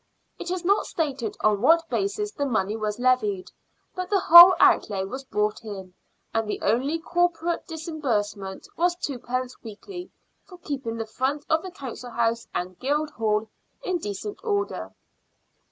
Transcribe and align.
It 0.39 0.49
is 0.49 0.65
not 0.65 0.87
stated 0.87 1.37
on 1.41 1.61
what 1.61 1.87
basis 1.87 2.31
the 2.31 2.47
money 2.47 2.75
was 2.75 2.97
levied, 2.97 3.51
but 3.93 4.09
the 4.09 4.19
whole 4.19 4.55
outlay 4.59 5.03
was 5.03 5.23
brought 5.23 5.63
in, 5.63 5.93
and 6.33 6.49
the 6.49 6.59
only 6.63 6.97
corporate 6.97 7.67
disbursement 7.67 8.67
was 8.75 8.95
twopence 8.95 9.61
weekly 9.61 10.09
for 10.43 10.57
keeping 10.57 10.97
the 10.97 11.05
front 11.05 11.45
of 11.51 11.61
the 11.61 11.69
Council 11.69 12.09
House 12.09 12.47
and 12.51 12.79
Guildhall 12.79 13.49
in 13.83 13.99
decent 13.99 14.43
order. 14.43 14.95